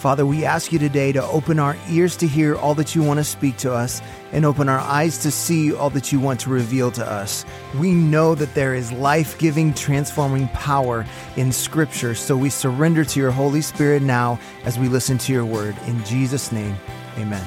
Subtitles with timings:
[0.00, 3.18] Father, we ask you today to open our ears to hear all that you want
[3.20, 4.00] to speak to us
[4.32, 7.44] and open our eyes to see all that you want to reveal to us.
[7.78, 11.04] We know that there is life giving, transforming power
[11.36, 15.44] in Scripture, so we surrender to your Holy Spirit now as we listen to your
[15.44, 15.76] word.
[15.86, 16.76] In Jesus' name,
[17.18, 17.46] amen.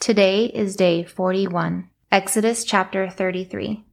[0.00, 3.86] Today is day 41, Exodus chapter 33.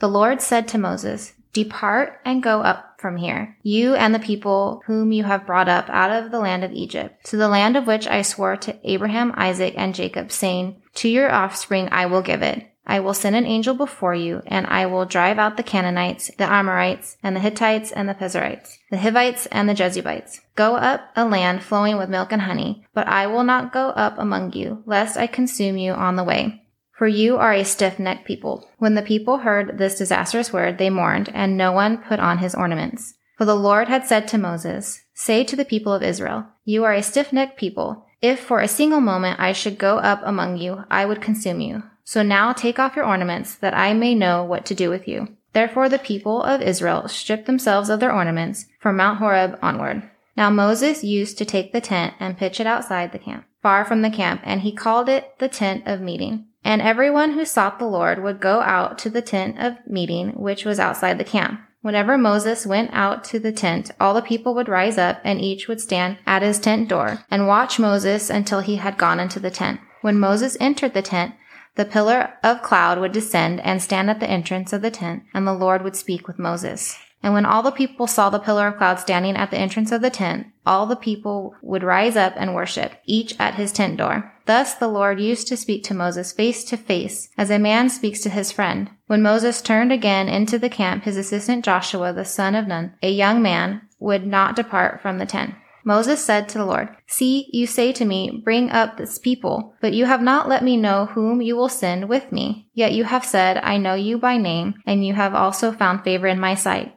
[0.00, 4.82] The Lord said to Moses, Depart and go up from here, you and the people
[4.86, 7.86] whom you have brought up out of the land of Egypt, to the land of
[7.86, 12.42] which I swore to Abraham, Isaac, and Jacob, saying, To your offspring I will give
[12.42, 12.66] it.
[12.86, 16.50] I will send an angel before you, and I will drive out the Canaanites, the
[16.50, 20.40] Amorites, and the Hittites, and the Perizzites, the Hivites, and the Jebusites.
[20.56, 24.18] Go up a land flowing with milk and honey, but I will not go up
[24.18, 26.63] among you, lest I consume you on the way.
[26.96, 28.68] For you are a stiff necked people.
[28.78, 32.54] When the people heard this disastrous word, they mourned, and no one put on his
[32.54, 33.14] ornaments.
[33.36, 36.92] For the Lord had said to Moses, Say to the people of Israel, You are
[36.92, 38.06] a stiff necked people.
[38.22, 41.82] If for a single moment I should go up among you, I would consume you.
[42.04, 45.36] So now take off your ornaments, that I may know what to do with you.
[45.52, 50.08] Therefore the people of Israel stripped themselves of their ornaments from Mount Horeb onward.
[50.36, 54.02] Now Moses used to take the tent and pitch it outside the camp, far from
[54.02, 56.46] the camp, and he called it the tent of meeting.
[56.64, 60.64] And everyone who sought the Lord would go out to the tent of meeting, which
[60.64, 61.60] was outside the camp.
[61.82, 65.68] Whenever Moses went out to the tent, all the people would rise up and each
[65.68, 69.50] would stand at his tent door and watch Moses until he had gone into the
[69.50, 69.80] tent.
[70.00, 71.34] When Moses entered the tent,
[71.74, 75.46] the pillar of cloud would descend and stand at the entrance of the tent, and
[75.46, 76.96] the Lord would speak with Moses.
[77.22, 80.00] And when all the people saw the pillar of cloud standing at the entrance of
[80.00, 84.33] the tent, all the people would rise up and worship, each at his tent door.
[84.46, 88.20] Thus the Lord used to speak to Moses face to face, as a man speaks
[88.22, 88.90] to his friend.
[89.06, 93.10] When Moses turned again into the camp, his assistant Joshua, the son of Nun, a
[93.10, 95.54] young man, would not depart from the tent.
[95.86, 99.92] Moses said to the Lord, See, you say to me, Bring up this people, but
[99.92, 102.70] you have not let me know whom you will send with me.
[102.72, 106.26] Yet you have said, I know you by name, and you have also found favor
[106.26, 106.96] in my sight.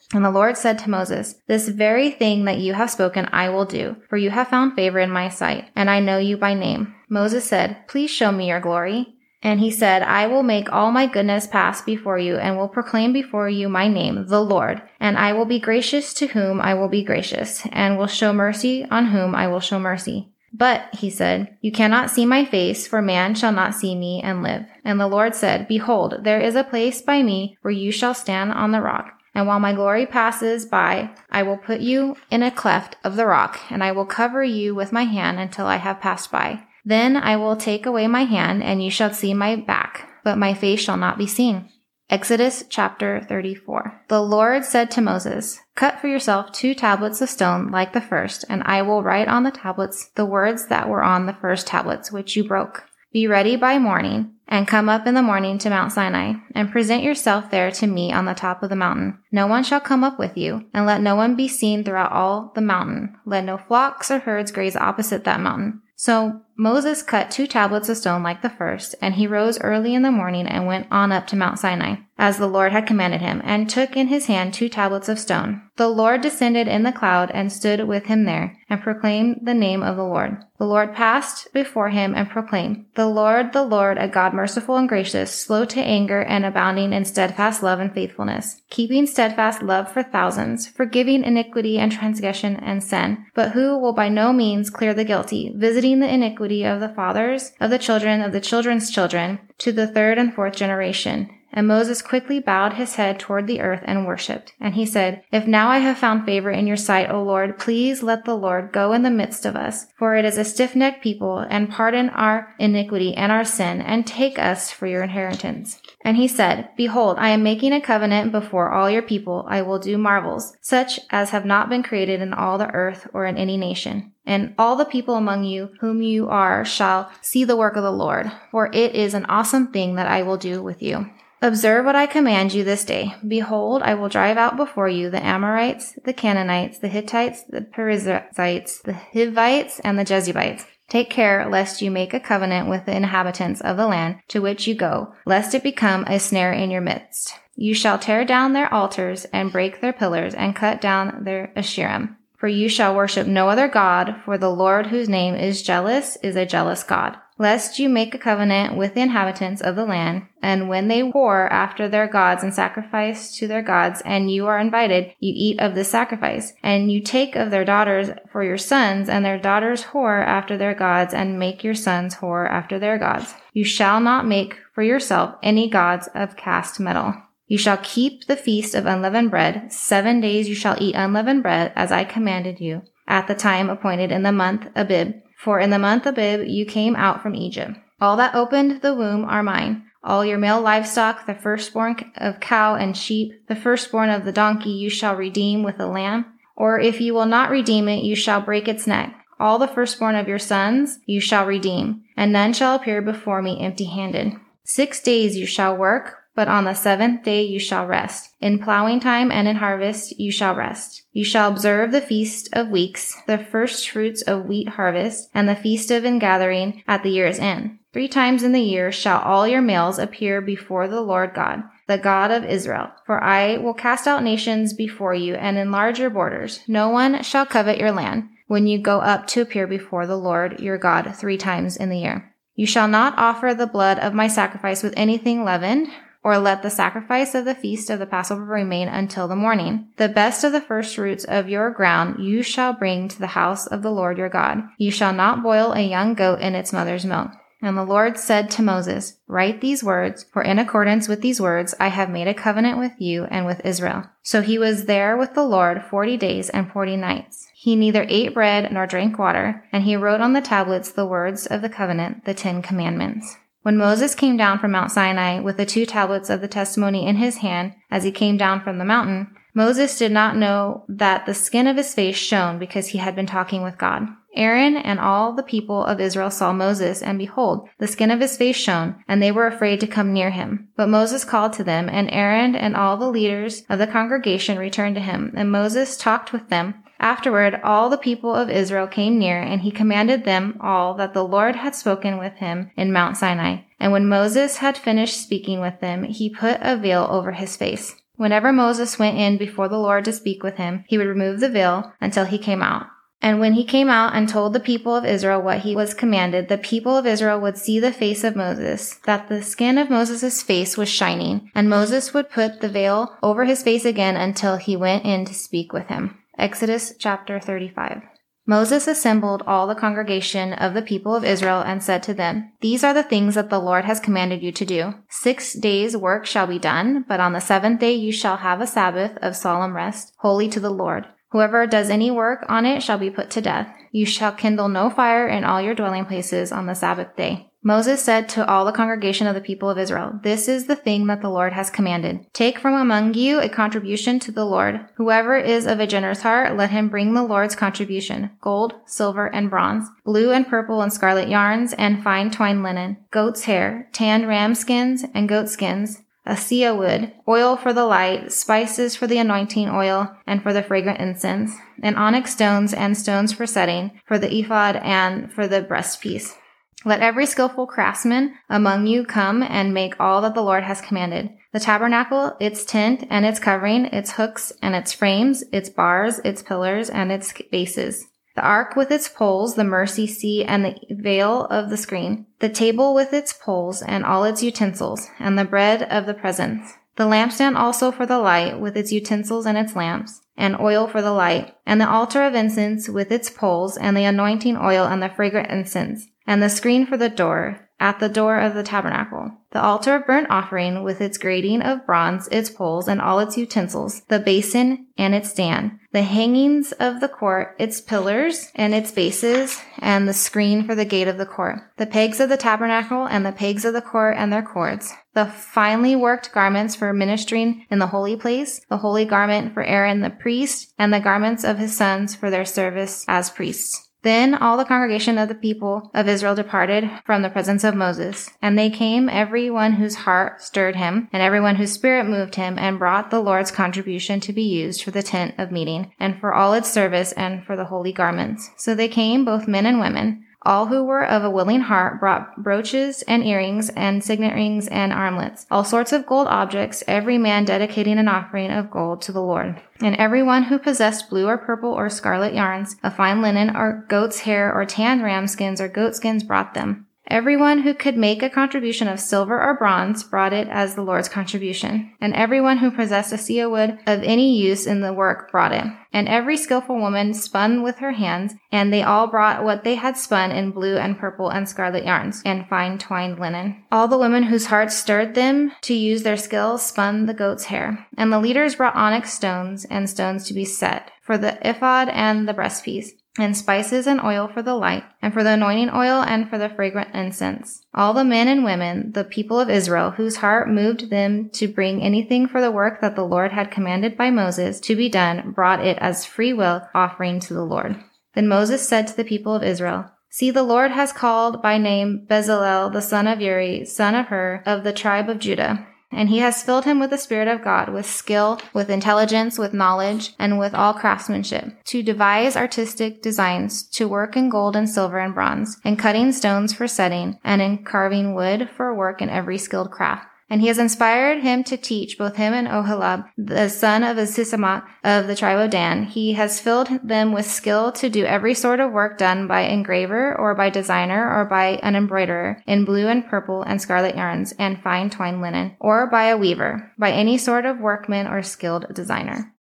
[0.13, 3.65] And the Lord said to Moses, This very thing that you have spoken I will
[3.65, 6.93] do, for you have found favor in my sight, and I know you by name.
[7.09, 9.15] Moses said, Please show me your glory.
[9.43, 13.11] And he said, I will make all my goodness pass before you, and will proclaim
[13.11, 14.81] before you my name, the Lord.
[14.99, 18.85] And I will be gracious to whom I will be gracious, and will show mercy
[18.91, 20.31] on whom I will show mercy.
[20.53, 24.43] But, he said, you cannot see my face, for man shall not see me and
[24.43, 24.65] live.
[24.83, 28.51] And the Lord said, Behold, there is a place by me where you shall stand
[28.51, 29.13] on the rock.
[29.33, 33.25] And while my glory passes by, I will put you in a cleft of the
[33.25, 36.63] rock, and I will cover you with my hand until I have passed by.
[36.83, 40.53] Then I will take away my hand, and you shall see my back, but my
[40.53, 41.69] face shall not be seen.
[42.09, 44.03] Exodus chapter 34.
[44.09, 48.43] The Lord said to Moses, Cut for yourself two tablets of stone like the first,
[48.49, 52.11] and I will write on the tablets the words that were on the first tablets,
[52.11, 52.83] which you broke.
[53.13, 57.03] Be ready by morning, and come up in the morning to Mount Sinai, and present
[57.03, 59.17] yourself there to me on the top of the mountain.
[59.33, 62.53] No one shall come up with you, and let no one be seen throughout all
[62.55, 63.17] the mountain.
[63.25, 65.81] Let no flocks or herds graze opposite that mountain.
[65.97, 70.03] So Moses cut two tablets of stone like the first, and he rose early in
[70.03, 73.41] the morning and went on up to Mount Sinai, as the Lord had commanded him,
[73.43, 75.63] and took in his hand two tablets of stone.
[75.77, 79.81] The Lord descended in the cloud and stood with him there, and proclaimed the name
[79.81, 80.37] of the Lord.
[80.59, 84.87] The Lord passed before him and proclaimed, The Lord, the Lord, a God merciful and
[84.87, 90.03] gracious, slow to anger and abounding in steadfast love and faithfulness, keeping steadfast love for
[90.03, 95.03] thousands, forgiving iniquity and transgression and sin, but who will by no means clear the
[95.03, 99.71] guilty, visiting the iniquity of the fathers, of the children, of the children's children, to
[99.71, 104.05] the third and fourth generation And Moses quickly bowed his head toward the earth and
[104.05, 104.53] worshipped.
[104.59, 108.01] And he said, If now I have found favor in your sight, O Lord, please
[108.01, 111.39] let the Lord go in the midst of us, for it is a stiff-necked people,
[111.39, 115.81] and pardon our iniquity and our sin, and take us for your inheritance.
[116.03, 119.45] And he said, Behold, I am making a covenant before all your people.
[119.47, 123.25] I will do marvels, such as have not been created in all the earth or
[123.25, 124.13] in any nation.
[124.25, 127.91] And all the people among you whom you are shall see the work of the
[127.91, 131.09] Lord, for it is an awesome thing that I will do with you.
[131.43, 133.15] Observe what I command you this day.
[133.27, 138.79] Behold, I will drive out before you the Amorites, the Canaanites, the Hittites, the Perizzites,
[138.81, 140.67] the Hivites, and the Jebusites.
[140.87, 144.67] Take care lest you make a covenant with the inhabitants of the land to which
[144.67, 147.33] you go, lest it become a snare in your midst.
[147.55, 152.17] You shall tear down their altars and break their pillars and cut down their asherim.
[152.37, 156.35] For you shall worship no other God, for the Lord whose name is jealous is
[156.35, 160.69] a jealous God lest you make a covenant with the inhabitants of the land, and
[160.69, 165.05] when they whore after their gods and sacrifice to their gods, and you are invited,
[165.19, 169.25] you eat of the sacrifice, and you take of their daughters for your sons, and
[169.25, 173.33] their daughters whore after their gods, and make your sons whore after their gods.
[173.53, 177.15] You shall not make for yourself any gods of cast metal.
[177.47, 179.73] You shall keep the feast of unleavened bread.
[179.73, 184.11] Seven days you shall eat unleavened bread, as I commanded you, at the time appointed
[184.11, 187.77] in the month Abib for in the month Abib you came out from Egypt.
[187.99, 189.85] All that opened the womb are mine.
[190.03, 194.69] All your male livestock, the firstborn of cow and sheep, the firstborn of the donkey
[194.69, 196.25] you shall redeem with a lamb.
[196.55, 199.15] Or if you will not redeem it, you shall break its neck.
[199.39, 203.59] All the firstborn of your sons you shall redeem, and none shall appear before me
[203.59, 204.33] empty handed.
[204.63, 208.33] Six days you shall work, but on the seventh day you shall rest.
[208.39, 211.03] In plowing time and in harvest you shall rest.
[211.11, 215.55] You shall observe the feast of weeks, the first fruits of wheat harvest, and the
[215.55, 217.79] feast of ingathering at the year's end.
[217.93, 221.97] Three times in the year shall all your males appear before the Lord God, the
[221.97, 222.89] God of Israel.
[223.05, 226.61] For I will cast out nations before you and enlarge your borders.
[226.69, 230.61] No one shall covet your land when you go up to appear before the Lord
[230.61, 232.33] your God three times in the year.
[232.55, 235.87] You shall not offer the blood of my sacrifice with anything leavened,
[236.23, 239.87] or let the sacrifice of the feast of the Passover remain until the morning.
[239.97, 243.67] The best of the first fruits of your ground you shall bring to the house
[243.67, 244.63] of the Lord your God.
[244.77, 247.31] You shall not boil a young goat in its mother's milk.
[247.63, 251.75] And the Lord said to Moses, Write these words, for in accordance with these words
[251.79, 254.05] I have made a covenant with you and with Israel.
[254.23, 257.47] So he was there with the Lord forty days and forty nights.
[257.53, 261.45] He neither ate bread nor drank water, and he wrote on the tablets the words
[261.45, 263.37] of the covenant, the Ten Commandments.
[263.63, 267.17] When Moses came down from Mount Sinai with the two tablets of the testimony in
[267.17, 271.33] his hand as he came down from the mountain, Moses did not know that the
[271.35, 274.07] skin of his face shone because he had been talking with God.
[274.33, 278.37] Aaron and all the people of Israel saw Moses, and behold, the skin of his
[278.37, 280.69] face shone, and they were afraid to come near him.
[280.77, 284.95] But Moses called to them, and Aaron and all the leaders of the congregation returned
[284.95, 289.41] to him, and Moses talked with them Afterward, all the people of Israel came near,
[289.41, 293.61] and he commanded them all that the Lord had spoken with him in Mount Sinai.
[293.79, 297.95] And when Moses had finished speaking with them, he put a veil over his face.
[298.17, 301.49] Whenever Moses went in before the Lord to speak with him, he would remove the
[301.49, 302.85] veil until he came out.
[303.19, 306.49] And when he came out and told the people of Israel what he was commanded,
[306.49, 310.43] the people of Israel would see the face of Moses, that the skin of Moses'
[310.43, 314.75] face was shining, and Moses would put the veil over his face again until he
[314.75, 316.19] went in to speak with him.
[316.37, 318.01] Exodus chapter 35.
[318.47, 322.83] Moses assembled all the congregation of the people of Israel and said to them, These
[322.83, 324.93] are the things that the Lord has commanded you to do.
[325.09, 328.67] Six days work shall be done, but on the seventh day you shall have a
[328.67, 331.05] Sabbath of solemn rest, holy to the Lord.
[331.31, 333.73] Whoever does any work on it shall be put to death.
[333.91, 337.50] You shall kindle no fire in all your dwelling places on the Sabbath day.
[337.63, 341.05] Moses said to all the congregation of the people of Israel, This is the thing
[341.05, 342.25] that the Lord has commanded.
[342.33, 344.79] Take from among you a contribution to the Lord.
[344.95, 349.51] Whoever is of a generous heart, let him bring the Lord's contribution gold, silver, and
[349.51, 354.55] bronze, blue and purple and scarlet yarns, and fine twined linen, goat's hair, tanned ram
[354.55, 360.15] skins and goat skins, acacia wood, oil for the light, spices for the anointing oil
[360.25, 361.51] and for the fragrant incense,
[361.83, 366.35] and onyx stones and stones for setting, for the ephod and for the breastpiece.
[366.83, 371.29] Let every skillful craftsman among you come and make all that the Lord has commanded.
[371.53, 376.41] The tabernacle, its tent and its covering, its hooks and its frames, its bars, its
[376.41, 378.07] pillars, and its bases.
[378.35, 382.25] The ark with its poles, the mercy seat and the veil of the screen.
[382.39, 386.77] The table with its poles and all its utensils, and the bread of the presence.
[386.95, 391.01] The lampstand also for the light with its utensils and its lamps, and oil for
[391.01, 395.03] the light, and the altar of incense with its poles, and the anointing oil and
[395.03, 399.31] the fragrant incense and the screen for the door, at the door of the tabernacle.
[399.51, 403.37] The altar of burnt offering with its grating of bronze, its poles and all its
[403.37, 408.91] utensils, the basin and its stand, the hangings of the court, its pillars and its
[408.91, 413.07] bases, and the screen for the gate of the court, the pegs of the tabernacle
[413.07, 417.65] and the pegs of the court and their cords, the finely worked garments for ministering
[417.71, 421.57] in the holy place, the holy garment for Aaron the priest, and the garments of
[421.57, 423.90] his sons for their service as priests.
[424.03, 428.31] Then all the congregation of the people of Israel departed from the presence of Moses.
[428.41, 432.35] And they came, every one whose heart stirred him, and every one whose spirit moved
[432.35, 436.19] him, and brought the Lord's contribution to be used for the tent of meeting, and
[436.19, 438.49] for all its service, and for the holy garments.
[438.57, 440.25] So they came, both men and women.
[440.43, 444.91] All who were of a willing heart brought brooches and earrings and signet rings and
[444.91, 449.21] armlets, all sorts of gold objects, every man dedicating an offering of gold to the
[449.21, 449.61] Lord.
[449.81, 453.85] And every one who possessed blue or purple or scarlet yarns, of fine linen or
[453.87, 456.87] goat's hair or tanned ram skins or goat skins brought them.
[457.07, 461.09] Everyone who could make a contribution of silver or bronze brought it as the Lord's
[461.09, 461.91] contribution.
[461.99, 465.65] And everyone who possessed acacia wood of any use in the work brought it.
[465.91, 469.97] And every skillful woman spun with her hands, and they all brought what they had
[469.97, 473.61] spun in blue and purple and scarlet yarns, and fine twined linen.
[473.71, 477.87] All the women whose hearts stirred them to use their skill spun the goat's hair.
[477.97, 482.25] And the leaders brought onyx stones and stones to be set for the ephod and
[482.25, 486.29] the breastpiece and spices and oil for the light, and for the anointing oil and
[486.29, 487.65] for the fragrant incense.
[487.73, 491.81] All the men and women, the people of Israel, whose heart moved them to bring
[491.81, 495.65] anything for the work that the Lord had commanded by Moses to be done, brought
[495.65, 497.75] it as free will offering to the Lord.
[498.13, 502.05] Then Moses said to the people of Israel, See, the Lord has called by name
[502.09, 506.19] Bezalel, the son of Uri, son of Hur, of the tribe of Judah and he
[506.19, 510.39] has filled him with the Spirit of God, with skill, with intelligence, with knowledge, and
[510.39, 515.57] with all craftsmanship, to devise artistic designs, to work in gold and silver and bronze,
[515.63, 520.10] in cutting stones for setting, and in carving wood for work in every skilled craft.
[520.31, 524.63] And he has inspired him to teach both him and Oholiab, the son of Ahisamach
[524.81, 525.83] of the tribe of Dan.
[525.83, 530.17] He has filled them with skill to do every sort of work done by engraver
[530.17, 534.63] or by designer or by an embroiderer in blue and purple and scarlet yarns and
[534.63, 539.35] fine twined linen, or by a weaver, by any sort of workman or skilled designer.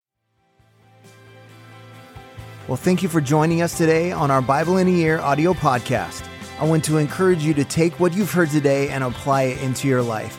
[2.67, 6.27] Well, thank you for joining us today on our Bible in a Year audio podcast.
[6.59, 9.87] I want to encourage you to take what you've heard today and apply it into
[9.87, 10.39] your life